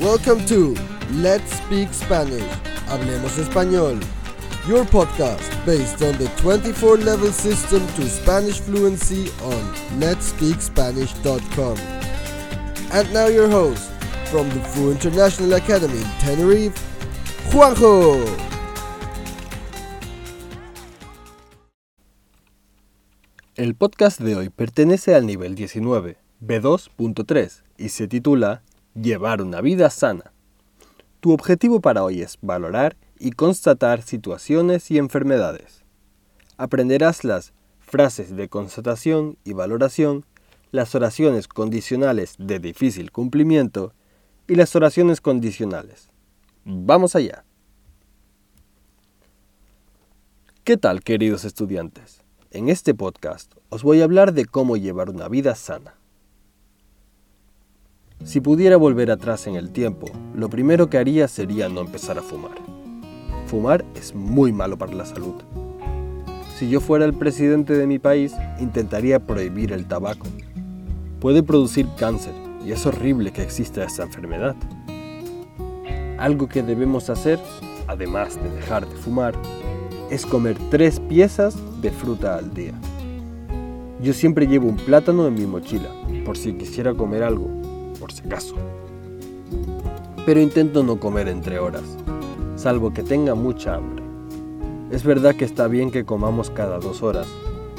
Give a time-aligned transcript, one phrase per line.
[0.00, 0.74] Welcome to
[1.12, 2.50] Let's Speak Spanish.
[2.88, 4.00] Hablemos Español.
[4.66, 9.60] Your podcast based on the 24 level system to Spanish fluency on
[10.00, 11.76] letspeakspanish.com.
[12.92, 13.92] And now your host
[14.30, 16.80] from the Fu International Academy in Tenerife,
[17.52, 18.24] Juanjo.
[23.54, 28.62] El podcast de hoy pertenece al nivel 19, B2.3, y se titula
[28.94, 30.32] Llevar una vida sana.
[31.20, 35.84] Tu objetivo para hoy es valorar y constatar situaciones y enfermedades.
[36.56, 40.26] Aprenderás las frases de constatación y valoración,
[40.72, 43.94] las oraciones condicionales de difícil cumplimiento
[44.48, 46.08] y las oraciones condicionales.
[46.64, 47.44] Vamos allá.
[50.64, 52.22] ¿Qué tal, queridos estudiantes?
[52.50, 55.99] En este podcast os voy a hablar de cómo llevar una vida sana.
[58.22, 62.22] Si pudiera volver atrás en el tiempo, lo primero que haría sería no empezar a
[62.22, 62.52] fumar.
[63.46, 65.36] Fumar es muy malo para la salud.
[66.58, 70.26] Si yo fuera el presidente de mi país, intentaría prohibir el tabaco.
[71.18, 74.54] Puede producir cáncer y es horrible que exista esta enfermedad.
[76.18, 77.40] Algo que debemos hacer,
[77.86, 79.34] además de dejar de fumar,
[80.10, 82.74] es comer tres piezas de fruta al día.
[84.02, 85.88] Yo siempre llevo un plátano en mi mochila,
[86.26, 87.59] por si quisiera comer algo,
[88.00, 88.56] por si acaso.
[90.26, 91.84] Pero intento no comer entre horas,
[92.56, 94.02] salvo que tenga mucha hambre.
[94.90, 97.28] Es verdad que está bien que comamos cada dos horas,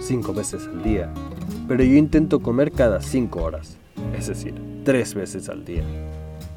[0.00, 1.12] cinco veces al día,
[1.68, 3.76] pero yo intento comer cada cinco horas,
[4.18, 5.84] es decir, tres veces al día.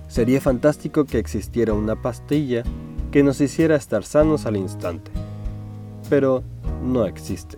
[0.08, 2.64] Sería fantástico que existiera una pastilla
[3.12, 5.12] que nos hiciera estar sanos al instante
[6.10, 6.44] pero
[6.84, 7.58] no existe.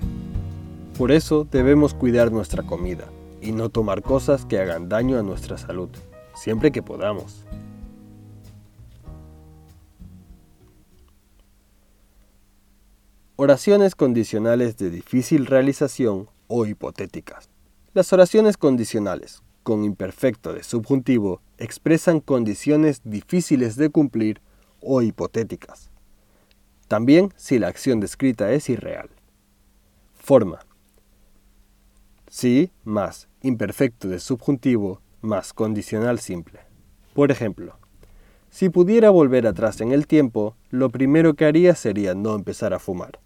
[0.98, 3.06] Por eso debemos cuidar nuestra comida
[3.42, 5.90] y no tomar cosas que hagan daño a nuestra salud,
[6.36, 7.46] siempre que podamos.
[13.36, 17.50] Oraciones condicionales de difícil realización o hipotéticas.
[17.94, 24.42] Las oraciones condicionales, con imperfecto de subjuntivo, expresan condiciones difíciles de cumplir
[24.80, 25.90] o hipotéticas.
[26.88, 29.10] También si la acción descrita es irreal.
[30.14, 30.60] Forma.
[32.32, 36.62] Sí más imperfecto de subjuntivo más condicional simple.
[37.14, 37.78] Por ejemplo,
[38.50, 42.80] si pudiera volver atrás en el tiempo, lo primero que haría sería no empezar a
[42.80, 43.20] fumar.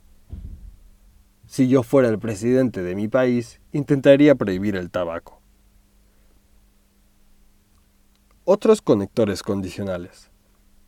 [1.46, 5.40] Si yo fuera el presidente de mi país, intentaría prohibir el tabaco.
[8.44, 10.32] Otros conectores condicionales.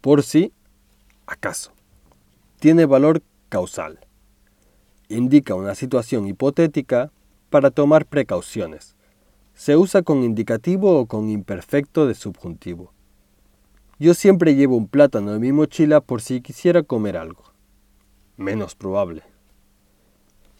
[0.02, 0.52] Por si
[1.28, 1.72] acaso
[2.60, 4.00] tiene valor causal.
[5.08, 7.12] Indica una situación hipotética
[7.50, 8.96] para tomar precauciones.
[9.54, 12.94] Se usa con indicativo o con imperfecto de subjuntivo.
[14.00, 17.44] Yo siempre llevo un plátano en mi mochila por si quisiera comer algo.
[18.36, 19.24] Menos probable.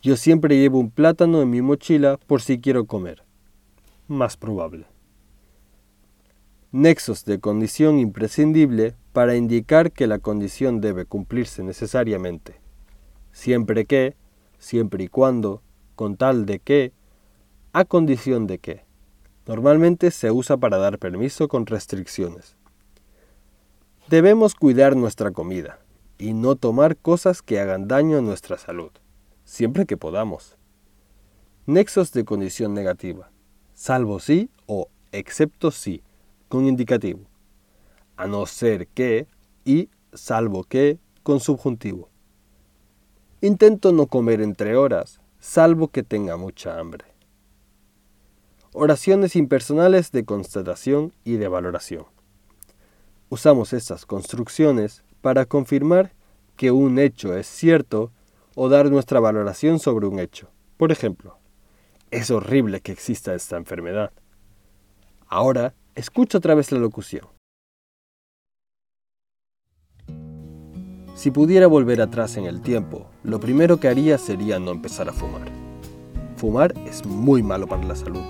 [0.02, 3.24] Yo siempre llevo un plátano en mi mochila por si quiero comer.
[4.08, 4.86] Más probable.
[6.72, 12.56] Nexos de condición imprescindible para indicar que la condición debe cumplirse necesariamente,
[13.32, 14.16] siempre que,
[14.58, 15.62] siempre y cuando,
[15.98, 16.94] con tal de que,
[17.74, 18.86] a condición de que.
[19.46, 22.56] Normalmente se usa para dar permiso con restricciones.
[24.08, 25.80] Debemos cuidar nuestra comida
[26.18, 28.92] y no tomar cosas que hagan daño a nuestra salud,
[29.44, 30.56] siempre que podamos.
[31.66, 33.30] Nexos de condición negativa,
[33.74, 36.02] salvo sí o excepto sí,
[36.48, 37.28] con indicativo
[38.18, 39.28] a no ser que
[39.64, 42.10] y salvo que con subjuntivo.
[43.42, 47.06] Intento no comer entre horas, salvo que tenga mucha hambre.
[48.74, 52.06] Oraciones impersonales de constatación y de valoración.
[53.30, 56.12] Usamos estas construcciones para confirmar
[56.58, 58.12] que un hecho es cierto
[58.56, 60.50] o dar nuestra valoración sobre un hecho.
[60.76, 61.38] Por ejemplo,
[62.12, 64.12] es horrible que exista esta enfermedad.
[65.28, 67.37] Ahora, escucha otra vez la locución.
[71.18, 75.14] Si pudiera volver atrás en el tiempo, lo primero que haría sería no empezar a
[75.14, 75.48] fumar.
[76.36, 78.22] Fumar es muy malo para la salud.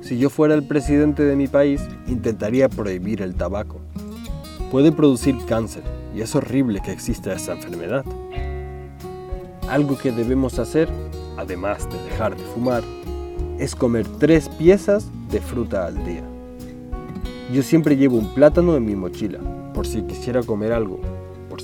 [0.00, 3.82] Si yo fuera el presidente de mi país, intentaría prohibir el tabaco.
[4.70, 5.82] Puede producir cáncer
[6.14, 8.06] y es horrible que exista esa enfermedad.
[9.68, 10.88] Algo que debemos hacer,
[11.36, 12.84] además de dejar de fumar,
[13.58, 16.24] es comer tres piezas de fruta al día.
[17.52, 19.40] Yo siempre llevo un plátano en mi mochila,
[19.74, 21.00] por si quisiera comer algo,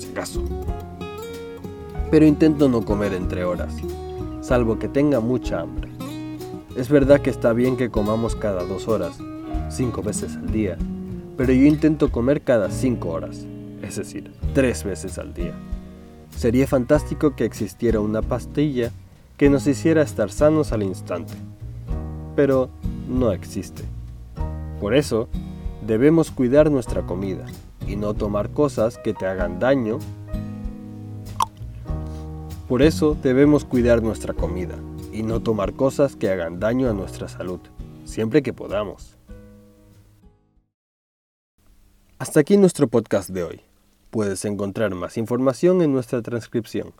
[0.06, 0.42] acaso.
[2.10, 3.74] Pero intento no comer entre horas,
[4.40, 5.90] salvo que tenga mucha hambre.
[6.76, 9.18] Es verdad que está bien que comamos cada dos horas,
[9.68, 10.78] cinco veces al día,
[11.36, 13.46] pero yo intento comer cada 5 horas,
[13.82, 15.54] es decir, 3 veces al día.
[16.36, 18.90] Sería fantástico que existiera una pastilla
[19.36, 21.34] que nos hiciera estar sanos al instante,
[22.36, 22.70] pero
[23.08, 23.82] no existe.
[24.80, 25.28] Por eso,
[25.86, 27.44] debemos cuidar nuestra comida
[27.86, 29.98] y no tomar cosas que te hagan daño.
[32.68, 34.78] Por eso debemos cuidar nuestra comida
[35.12, 37.60] y no tomar cosas que hagan daño a nuestra salud,
[38.04, 39.16] siempre que podamos.
[42.18, 43.60] Hasta aquí nuestro podcast de hoy.
[44.10, 46.92] Puedes encontrar más información en nuestra transcripción.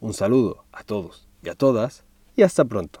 [0.00, 2.04] Un saludo a todos y a todas
[2.36, 3.00] y hasta pronto.